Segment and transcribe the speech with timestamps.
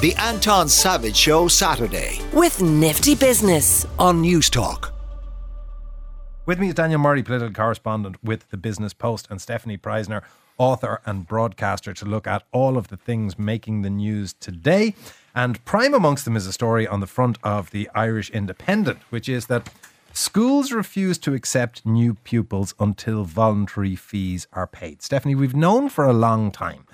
[0.00, 4.92] The Anton Savage Show Saturday with Nifty Business on Newstalk.
[6.46, 10.22] With me is Daniel Murray, political correspondent with the Business Post, and Stefanie Preissner,
[10.56, 14.94] author and broadcaster, to look at all of the things making the news today.
[15.34, 19.28] And prime amongst them is a story on the front of the Irish Independent, which
[19.28, 19.68] is that
[20.14, 25.00] schools refuse to accept new pupils until voluntary fees are paid.
[25.00, 26.86] Stefanie, we've known for a long time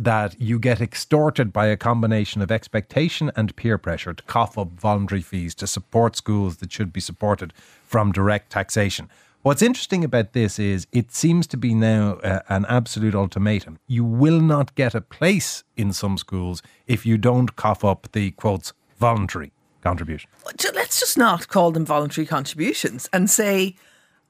[0.00, 4.70] that you get extorted by a combination of expectation and peer pressure to cough up
[4.72, 7.52] voluntary fees to support schools that should be supported
[7.84, 9.10] from direct taxation.
[9.42, 13.78] What's interesting about this is it seems to be now uh, an absolute ultimatum.
[13.86, 18.30] You will not get a place in some schools if you don't cough up the
[18.32, 20.30] quotes voluntary contribution.
[20.46, 23.76] Let's just not call them voluntary contributions and say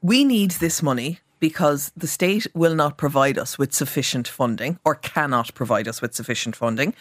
[0.02, 4.94] we need this money because the state will not provide us with sufficient funding or
[4.94, 6.94] cannot provide us with sufficient funding.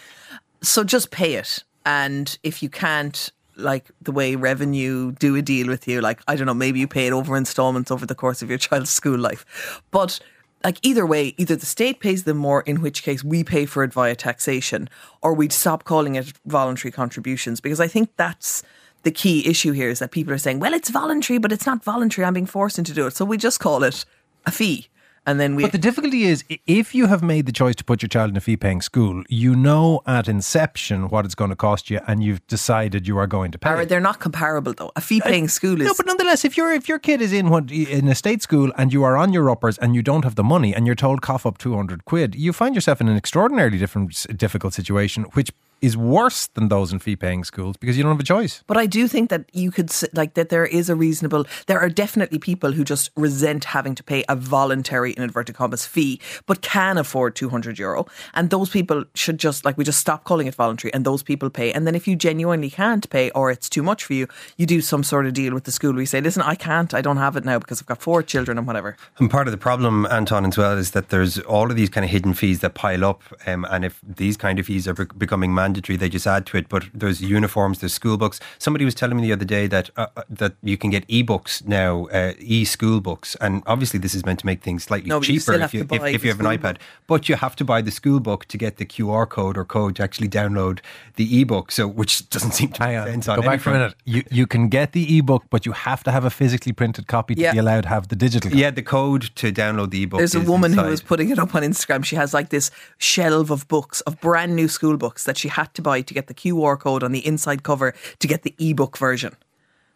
[0.61, 1.63] So just pay it.
[1.85, 6.35] And if you can't, like the way revenue do a deal with you, like, I
[6.35, 9.19] don't know, maybe you pay it over installments over the course of your child's school
[9.19, 9.81] life.
[9.91, 10.19] But
[10.63, 13.83] like either way, either the state pays them more, in which case we pay for
[13.83, 14.89] it via taxation,
[15.21, 18.63] or we'd stop calling it voluntary contributions because I think that's
[19.03, 21.83] the key issue here is that people are saying, well, it's voluntary, but it's not
[21.83, 22.25] voluntary.
[22.25, 23.15] I'm being forced into do it.
[23.15, 24.03] So we just call it
[24.45, 24.87] a fee.
[25.25, 25.63] And then we.
[25.63, 28.37] But the difficulty is, if you have made the choice to put your child in
[28.37, 32.23] a fee paying school, you know at inception what it's going to cost you, and
[32.23, 33.85] you've decided you are going to pay.
[33.85, 34.91] They're not comparable, though.
[34.95, 35.87] A fee paying uh, school is.
[35.87, 38.71] No, but nonetheless, if, you if your kid is in, what, in a state school
[38.75, 41.21] and you are on your uppers and you don't have the money and you're told
[41.21, 45.51] cough up 200 quid, you find yourself in an extraordinarily different, difficult situation, which
[45.81, 48.63] is worse than those in fee paying schools because you don't have a choice.
[48.67, 51.89] But I do think that you could, like, that there is a reasonable, there are
[51.89, 56.61] definitely people who just resent having to pay a voluntary, in inverted commas, fee, but
[56.61, 58.05] can afford 200 euro.
[58.33, 61.49] And those people should just, like, we just stop calling it voluntary and those people
[61.49, 61.71] pay.
[61.71, 64.81] And then if you genuinely can't pay or it's too much for you, you do
[64.81, 67.35] some sort of deal with the school We say, listen, I can't, I don't have
[67.35, 68.97] it now because I've got four children and whatever.
[69.17, 72.03] And part of the problem, Anton, as well, is that there's all of these kind
[72.03, 73.21] of hidden fees that pile up.
[73.45, 76.69] Um, and if these kind of fees are becoming mandatory, they just add to it.
[76.69, 78.39] But there's uniforms, there's school books.
[78.57, 81.63] Somebody was telling me the other day that uh, uh that you can get e-books
[81.65, 85.55] now, uh, e-school books, and obviously this is meant to make things slightly no, cheaper
[85.55, 86.73] you if you if, if, you have an iPad.
[86.73, 86.81] Book.
[87.07, 89.95] But you have to buy the school book to get the QR code or code
[89.97, 90.79] to actually download
[91.15, 91.71] the e-book.
[91.71, 93.27] So which doesn't seem to make sense.
[93.27, 93.95] Go back for a minute.
[94.05, 97.35] You you can get the e-book, but you have to have a physically printed copy
[97.35, 97.51] to yeah.
[97.51, 98.49] be allowed to have the digital.
[98.49, 98.61] Copy.
[98.61, 100.19] Yeah, the code to download the e-book.
[100.19, 100.83] There's a woman inside.
[100.83, 102.03] who was putting it up on Instagram.
[102.05, 105.73] She has like this shelf of books of brand new school books that she had
[105.75, 108.97] to buy to get the QR code on the inside cover to get the ebook
[108.97, 109.35] version.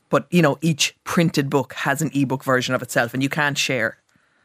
[0.09, 3.57] But, you know, each printed book has an ebook version of itself and you can't
[3.57, 3.97] share.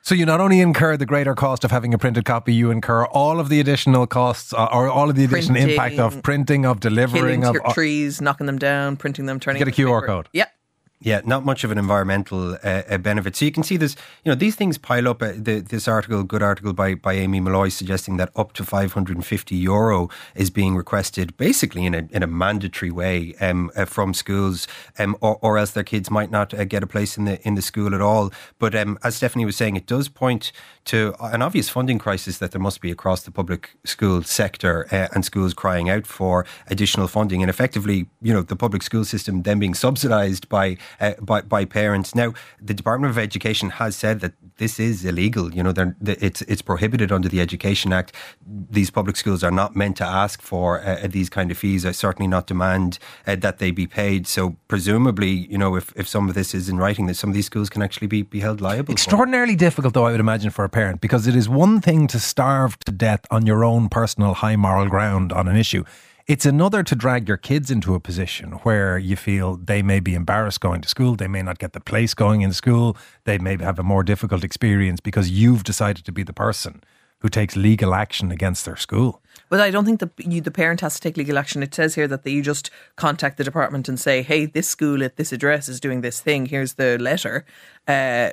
[0.02, 3.04] So you not only incur the greater cost of having a printed copy, you incur
[3.06, 6.64] all of the additional costs uh, or all of the additional printing, impact of printing,
[6.64, 9.58] of delivering, of uh, trees, knocking them down, printing them, turning.
[9.58, 10.06] Get a QR paper.
[10.06, 10.28] code.
[10.32, 10.46] Yeah,
[11.00, 13.36] yeah, not much of an environmental uh, benefit.
[13.36, 13.94] So you can see this,
[14.24, 15.22] you know, these things pile up.
[15.22, 19.54] Uh, the, this article, good article by, by Amy Malloy, suggesting that up to 550
[19.54, 24.66] euro is being requested basically in a, in a mandatory way um, uh, from schools,
[24.98, 27.54] um, or, or else their kids might not uh, get a place in the in
[27.54, 28.32] the school at all.
[28.58, 30.50] But um, as Stefanie was saying, it does point
[30.86, 35.08] to an obvious funding crisis that there must be across the public school sector uh,
[35.14, 37.42] and schools crying out for additional funding.
[37.42, 41.64] And effectively, you know, the public school system then being subsidised by uh, by, by
[41.64, 42.14] parents.
[42.14, 45.54] Now, the Department of Education has said that this is illegal.
[45.54, 48.14] You know, it's it's prohibited under the Education Act.
[48.70, 51.86] These public schools are not meant to ask for uh, these kind of fees.
[51.86, 54.26] I certainly not demand uh, that they be paid.
[54.26, 57.34] So presumably, you know, if, if some of this is in writing, that some of
[57.34, 58.92] these schools can actually be, be held liable.
[58.92, 62.18] Extraordinarily difficult, though, I would imagine, for a parent, because it is one thing to
[62.18, 65.84] starve to death on your own personal high moral ground on an issue.
[66.28, 70.14] It's another to drag your kids into a position where you feel they may be
[70.14, 73.56] embarrassed going to school, they may not get the place going in school, they may
[73.56, 76.84] have a more difficult experience because you've decided to be the person
[77.20, 79.22] who takes legal action against their school.
[79.48, 81.62] But I don't think that you, the parent has to take legal action.
[81.62, 85.16] It says here that you just contact the department and say, "Hey, this school at
[85.16, 86.46] this address is doing this thing.
[86.46, 87.44] Here's the letter.
[87.86, 88.30] Uh,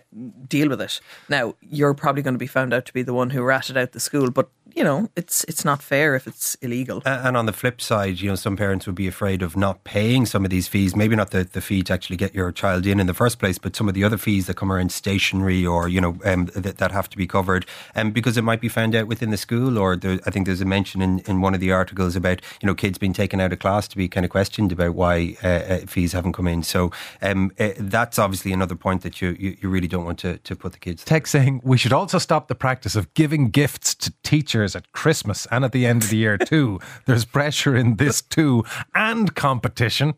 [0.48, 3.32] deal with it." Now, you're probably going to be found out to be the one
[3.32, 7.02] who ratted out the school, but you know, it's it's not fair if it's illegal.
[7.06, 10.26] And on the flip side, you know, some parents would be afraid of not paying
[10.26, 10.96] some of these fees.
[10.96, 13.58] Maybe not the, the fee to actually get your child in in the first place,
[13.58, 16.78] but some of the other fees that come around stationery or you know um, that,
[16.78, 17.66] that have to be covered,
[17.96, 20.62] um, because it might be found out within the school, or there, I think there's
[20.62, 23.40] a mention mention in, in one of the articles about you know kids being taken
[23.40, 26.48] out of class to be kind of questioned about why uh, uh, fees haven't come
[26.48, 26.64] in.
[26.64, 30.38] So um, uh, that's obviously another point that you, you, you really don't want to,
[30.38, 31.04] to put the kids.
[31.04, 35.48] Text saying we should also stop the practice of giving gifts to teachers at Christmas
[35.52, 36.80] and at the end of the year too.
[37.06, 38.64] There's pressure in this too,
[38.94, 40.16] and competition.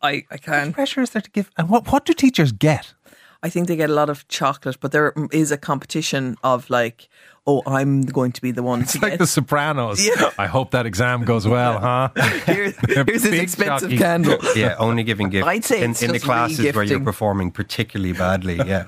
[0.00, 0.72] I, I can.
[0.72, 2.94] Pressure is there to give, and what what do teachers get?
[3.42, 7.08] I think they get a lot of chocolate, but there is a competition of like,
[7.44, 9.18] oh, I'm going to be the one It's to like get.
[9.18, 10.04] The Sopranos.
[10.04, 10.30] Yeah.
[10.38, 12.10] I hope that exam goes well, huh?
[12.46, 13.98] Here- here's this expensive jockey.
[13.98, 14.38] candle.
[14.56, 18.56] Yeah, only giving gifts I'd say in, in the classes where you're performing particularly badly.
[18.56, 18.84] Yeah.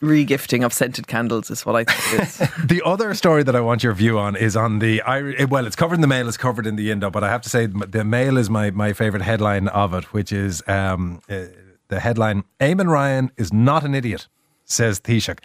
[0.00, 2.38] Regifting of scented candles is what I think it is.
[2.66, 5.02] The other story that I want your view on is on the.
[5.50, 7.50] Well, it's covered in the Mail, it's covered in the Indo, but I have to
[7.50, 11.42] say the Mail is my, my favourite headline of it, which is um, uh,
[11.90, 14.28] the headline Eamon Ryan is not an idiot.
[14.70, 15.40] Says Taoiseach.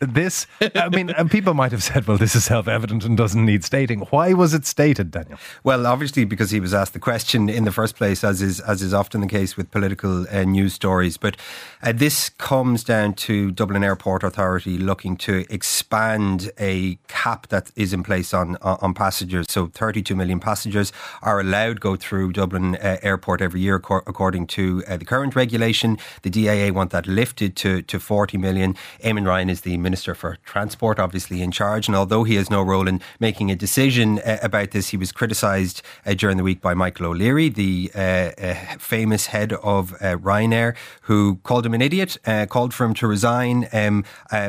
[0.00, 3.64] This, I mean, people might have said, well, this is self evident and doesn't need
[3.64, 4.00] stating.
[4.10, 5.38] Why was it stated, Daniel?
[5.62, 8.80] Well, obviously, because he was asked the question in the first place, as is as
[8.80, 11.18] is often the case with political uh, news stories.
[11.18, 11.36] But
[11.82, 17.92] uh, this comes down to Dublin Airport Authority looking to expand a cap that is
[17.92, 19.44] in place on on passengers.
[19.50, 24.82] So, 32 million passengers are allowed go through Dublin uh, Airport every year, according to
[24.88, 25.98] uh, the current regulation.
[26.22, 28.45] The DAA want that lifted to to 40 million.
[28.54, 32.62] Eamon Ryan is the Minister for Transport, obviously in charge, and although he has no
[32.62, 36.60] role in making a decision uh, about this, he was criticised uh, during the week
[36.60, 41.82] by Michael O'Leary, the uh, uh, famous head of uh, Ryanair, who called him an
[41.82, 42.16] idiot,
[42.48, 43.68] called for him to resign.
[43.72, 44.04] Um,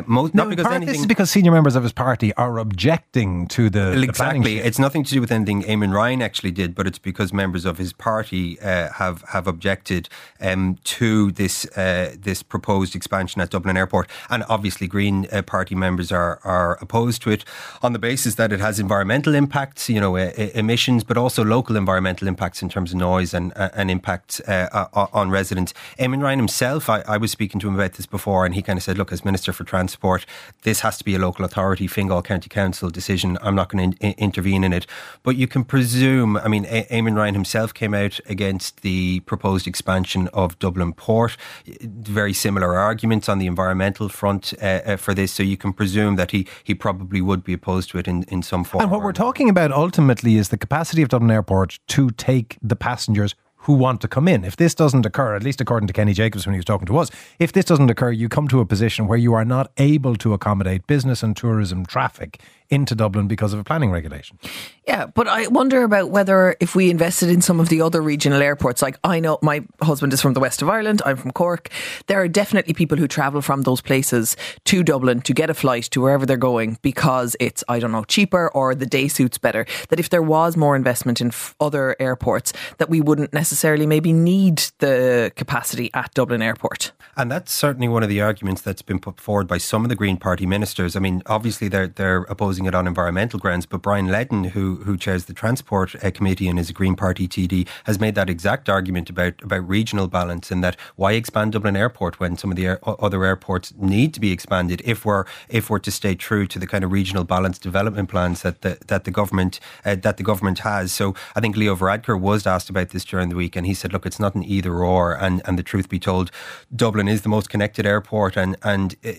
[0.06, 0.88] most, not because anything.
[0.88, 4.56] This is because senior members of his party are objecting to the, the Exactly.
[4.56, 4.68] shift.
[4.68, 7.78] It's nothing to do with anything Eamon Ryan actually did, but it's because members of
[7.78, 10.10] his party have have objected
[10.42, 13.87] um, to this this proposed expansion at Dublin Airport,
[14.30, 17.44] and obviously Green uh, Party members are are opposed to it
[17.82, 21.76] on the basis that it has environmental impacts, you know, uh, emissions, but also local
[21.76, 25.74] environmental impacts in terms of noise and uh, and impacts uh, on residents.
[26.00, 28.78] Eamon Ryan himself, I, I was speaking to him about this before, and he kind
[28.78, 30.26] of said, "Look, as Minister for Transport,
[30.64, 33.38] this has to be a local authority, Fingal County Council decision.
[33.42, 34.86] I'm not going to in- intervene in it."
[35.24, 36.38] But you can presume.
[36.38, 41.38] I mean, a- Eamon Ryan himself came out against the proposed expansion of Dublin Port.
[41.82, 45.32] Very similar arguments on the environmental front uh, uh, for this.
[45.32, 48.42] So you can presume that he he probably would be opposed to it in, in
[48.42, 48.82] some form.
[48.82, 52.76] And what we're talking about ultimately is the capacity of Dublin Airport to take the
[52.76, 54.46] passengers who want to come in.
[54.46, 56.98] If this doesn't occur, at least according to Kenny Jacobs when he was talking to
[56.98, 60.16] us, if this doesn't occur, you come to a position where you are not able
[60.18, 64.40] to accommodate business and tourism traffic into Dublin because of a planning regulation.
[64.88, 68.42] Yeah, but I wonder about whether if we invested in some of the other regional
[68.42, 71.70] airports, like I know my husband is from the west of Ireland, I'm from Cork.
[72.06, 75.84] There are definitely people who travel from those places to Dublin to get a flight
[75.92, 79.66] to wherever they're going because it's, I don't know, cheaper or the day suits better.
[79.90, 84.14] That if there was more investment in f- other airports, that we wouldn't necessarily maybe
[84.14, 86.94] need the capacity at Dublin Airport.
[87.18, 89.96] And that's certainly one of the arguments that's been put forward by some of the
[89.96, 90.96] Green Party ministers.
[90.96, 94.98] I mean, obviously they're they're opposing it on environmental grounds, but Brian Leddin, who who
[94.98, 98.70] chairs the Transport uh, Committee and is a Green Party TD, has made that exact
[98.70, 102.68] argument about about regional balance and that why expand Dublin Airport when some of the
[102.68, 106.60] air, other airports need to be expanded if we're if we're to stay true to
[106.60, 110.24] the kind of regional balance development plans that the that the government uh, that the
[110.24, 110.92] government has.
[110.92, 113.94] So I think Leo Varadkar was asked about this during the week, and he said,
[113.94, 116.32] "Look, it's not an either or." And and the truth be told,
[116.76, 119.12] Dublin is the most connected airport, and and uh,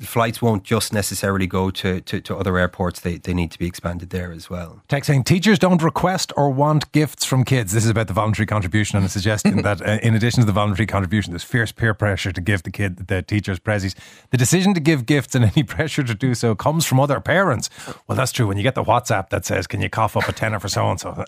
[0.00, 3.00] flights won't just necessarily go to, to, to other airports.
[3.00, 4.82] They they need to be expanded there as well.
[4.88, 7.72] Text saying teachers don't request or want gifts from kids.
[7.72, 10.52] This is about the voluntary contribution and a suggestion that uh, in addition to the
[10.52, 13.96] voluntary contribution, there's fierce peer pressure to give the kid the teachers prezzies.
[14.30, 17.68] The decision to give gifts and any pressure to do so comes from other parents.
[18.06, 18.46] Well, that's true.
[18.46, 20.88] When you get the WhatsApp that says, "Can you cough up a tenner for so
[20.88, 21.24] and so?"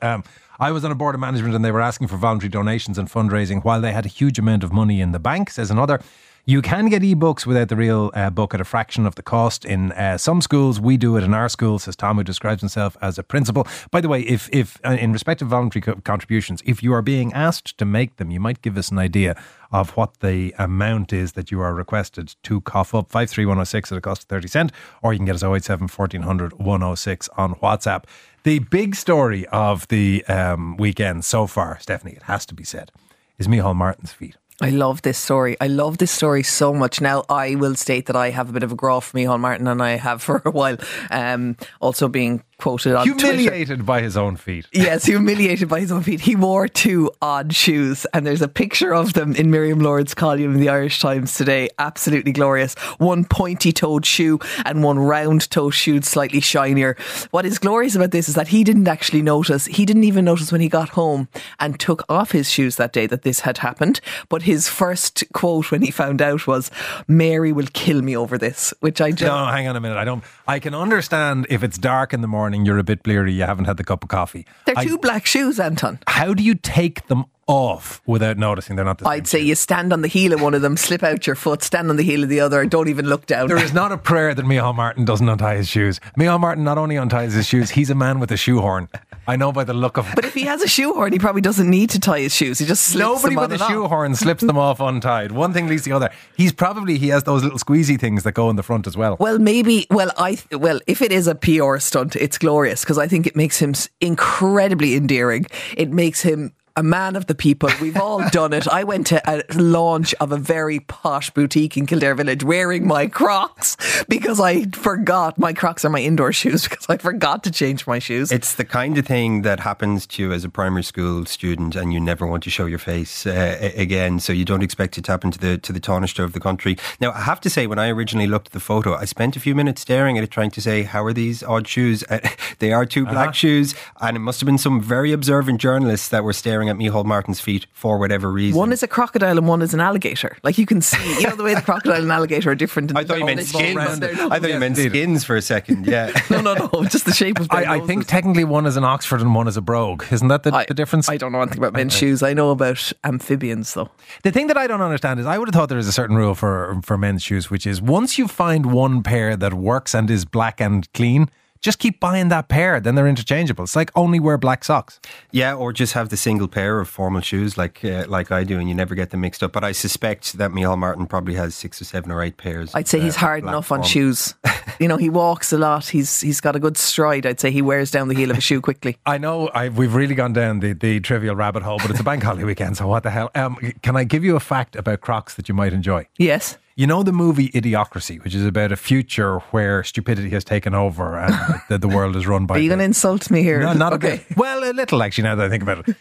[0.60, 3.08] I was on a board of management and they were asking for voluntary donations and
[3.08, 5.50] fundraising while they had a huge amount of money in the bank.
[5.50, 6.00] Says another.
[6.48, 9.66] You can get ebooks without the real uh, book at a fraction of the cost.
[9.66, 12.96] In uh, some schools, we do it in our school, says Tom, who describes himself
[13.02, 13.66] as a principal.
[13.90, 17.02] By the way, if, if uh, in respect of voluntary co- contributions, if you are
[17.02, 19.38] being asked to make them, you might give us an idea
[19.72, 23.10] of what the amount is that you are requested to cough up.
[23.10, 27.28] 53106 at a cost of 30 cent, or you can get us 087 1400 106
[27.36, 28.04] on WhatsApp.
[28.44, 32.90] The big story of the um, weekend so far, Stefanie, it has to be said,
[33.36, 34.38] is Micheál Martin's feet.
[34.60, 35.56] I love this story.
[35.60, 37.00] I love this story so much.
[37.00, 39.68] Now, I will state that I have a bit of a grow for Micheál Martin,
[39.68, 40.76] and I have for a while.
[41.10, 43.26] Um, also, being quoted on Twitter.
[43.26, 44.66] Humiliated by his own feet.
[44.72, 46.20] Yes, humiliated by his own feet.
[46.20, 50.54] He wore two odd shoes, and there's a picture of them in Miriam Lord's column
[50.54, 51.68] in the Irish Times today.
[51.78, 52.74] Absolutely glorious.
[52.98, 56.96] One pointy toed shoe and one round-toed shoe, slightly shinier.
[57.30, 59.66] What is glorious about this is that he didn't actually notice.
[59.66, 61.28] He didn't even notice when he got home
[61.60, 64.00] and took off his shoes that day that this had happened.
[64.28, 66.70] But his first quote when he found out was,
[67.06, 69.22] Mary will kill me over this, which I just.
[69.22, 69.96] No, hang on a minute.
[69.96, 70.24] I don't.
[70.46, 73.64] I can understand if it's dark in the morning, you're a bit bleary, you haven't
[73.66, 74.46] had the cup of coffee.
[74.66, 75.98] They're I- two black shoes, Anton.
[76.06, 79.12] how do you take them off without noticing they're not the same?
[79.12, 81.62] I'd say you stand on the heel of one of them, slip out your foot,
[81.62, 83.48] stand on the heel of the other, and don't even look down.
[83.48, 85.98] There is not a prayer that Micheál Martin doesn't untie his shoes.
[86.18, 88.88] Micheál Martin not only unties his shoes, he's a man with a shoehorn.
[89.28, 91.68] I know by the look of But if he has a shoehorn, he probably doesn't
[91.68, 92.58] need to tie his shoes.
[92.58, 95.32] He just slips Nobody them with on a shoehorn slips them off untied.
[95.32, 96.10] One thing leads to the other.
[96.34, 99.18] He's probably he has those little squeezy things that go in the front as well.
[99.20, 99.86] Well, maybe.
[99.90, 103.36] Well, I well, if it is a PR stunt, it's glorious because I think it
[103.36, 105.44] makes him incredibly endearing.
[105.76, 107.68] It makes him a man of the people.
[107.82, 108.68] We've all done it.
[108.68, 113.08] I went to a launch of a very posh boutique in Kildare Village wearing my
[113.08, 113.76] Crocs
[114.08, 117.98] because I forgot my Crocs are my indoor shoes because I forgot to change my
[117.98, 118.30] shoes.
[118.30, 121.92] It's the kind of thing that happens to you as a primary school student, and
[121.92, 124.20] you never want to show your face uh, again.
[124.20, 126.78] So you don't expect it to happen to the to the Taoiseach of the country.
[127.00, 129.40] Now, I have to say, when I originally looked at the photo, I spent a
[129.40, 132.20] few minutes staring at it, trying to say, "How are these odd shoes?" Uh,
[132.60, 136.22] they are two black shoes, and it must have been some very observant journalists that
[136.22, 138.58] were staring at Micheál Martin's feet for whatever reason.
[138.58, 140.36] one is a crocodile and one is an alligator.
[140.42, 142.90] Like you can see, you know the way the crocodile and alligator are different.
[142.90, 144.02] in I the thought you meant shape skins.
[144.30, 145.86] I thought you meant skins for a second.
[145.86, 146.12] Yeah.
[146.30, 148.84] No, no, no, just the shape of their I, I think technically one is an
[148.84, 150.04] Oxford and one is a brogue.
[150.10, 151.08] Isn't that the, I- the difference?
[151.08, 152.22] I don't know anything about men's shoes.
[152.22, 153.90] I know about amphibians, though.
[154.22, 156.16] The thing that I don't understand is I would have thought there is a certain
[156.16, 160.10] rule for for men's shoes, which is once you find one pair that works and
[160.10, 162.80] is black and clean, just keep buying that pair.
[162.80, 163.64] Then they're interchangeable.
[163.64, 165.00] It's like only wear black socks.
[165.30, 168.58] Yeah, or just have the single pair of formal shoes like uh, like I do,
[168.58, 169.52] and you never get them mixed up.
[169.52, 172.74] But I suspect that Micheál Martin probably has six or seven or eight pairs.
[172.74, 173.88] I'd say uh, he's hard black enough on formal.
[173.88, 174.34] shoes.
[174.80, 175.86] you know, he walks a lot.
[175.86, 177.26] He's he's got a good stride.
[177.26, 178.96] I'd say he wears down the heel of a shoe quickly.
[179.06, 182.04] I know I, we've really gone down the, the trivial rabbit hole, but it's a
[182.04, 183.30] bank holiday weekend, so what the hell?
[183.34, 186.06] Um, can I give you a fact about Crocs that you might enjoy?
[186.18, 186.58] Yes.
[186.78, 191.18] You know the movie Idiocracy, which is about a future where stupidity has taken over
[191.18, 191.34] and
[191.68, 192.54] the, the world is run by.
[192.54, 193.58] Are you going to insult me here?
[193.58, 194.14] No, not okay.
[194.14, 194.36] a bit.
[194.36, 195.24] Well, a little actually.
[195.24, 195.96] Now that I think about it,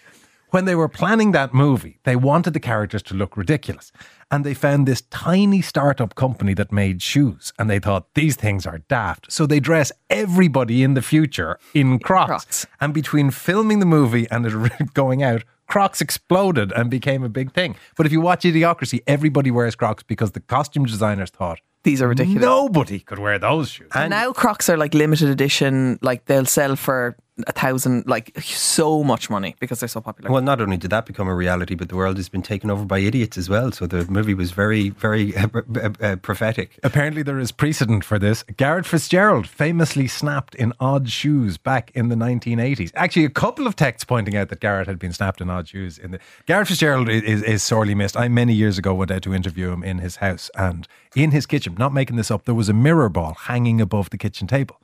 [0.51, 3.91] when they were planning that movie, they wanted the characters to look ridiculous,
[4.31, 8.65] and they found this tiny startup company that made shoes, and they thought these things
[8.65, 12.27] are daft, so they dress everybody in the future in Crocs.
[12.27, 12.65] Crocs.
[12.79, 15.43] And between filming the movie and it going out.
[15.67, 17.75] Crocs exploded and became a big thing.
[17.97, 22.07] But if you watch Idiocracy, everybody wears Crocs because the costume designers thought These are
[22.07, 22.41] ridiculous.
[22.41, 23.91] nobody could wear those shoes.
[23.93, 25.99] And now Crocs are like limited edition.
[26.01, 30.31] Like they'll sell for a thousand, like so much money because they're so popular.
[30.31, 32.83] Well, not only did that become a reality, but the world has been taken over
[32.83, 33.71] by idiots as well.
[33.71, 36.79] So the movie was very, very uh, uh, uh, prophetic.
[36.83, 38.43] Apparently, there is precedent for this.
[38.55, 42.91] Garret FitzGerald famously snapped in odd shoes back in the 1980s.
[42.95, 45.97] Actually, a couple of texts pointing out that Garret had been snapped in odd shoes.
[45.97, 48.17] In the Garret FitzGerald is, is, is sorely missed.
[48.17, 51.45] I many years ago went out to interview him in his house, and in his
[51.45, 54.79] kitchen, not making this up, there was a mirror ball hanging above the kitchen table.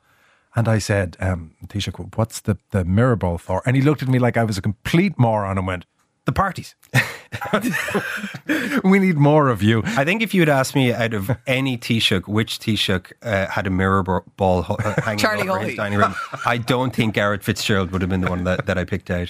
[0.56, 3.62] And I said, um, Taoiseach, what's the, the mirror ball for?
[3.66, 5.84] And he looked at me like I was a complete moron and went,
[6.26, 6.74] the parties.
[8.84, 9.82] we need more of you.
[9.84, 13.66] I think if you had asked me out of any Taoiseach, which Taoiseach uh, had
[13.66, 14.02] a mirror
[14.36, 15.66] ball ho- uh, hanging Charlie over Haughey.
[15.66, 16.14] his dining room,
[16.46, 19.28] I don't think Garret FitzGerald would have been the one that, that I picked out.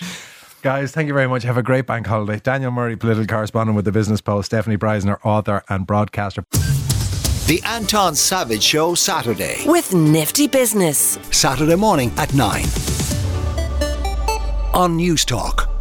[0.63, 1.43] Guys, thank you very much.
[1.43, 2.39] Have a great bank holiday.
[2.39, 6.45] Daniel Murray, political correspondent with the Business Post, Stefanie Preissner, author and broadcaster.
[7.47, 9.65] The Anton Savage Show Saturday.
[9.67, 11.19] With Nifty Business.
[11.31, 12.65] Saturday morning at 9.
[14.73, 15.74] On News Talk.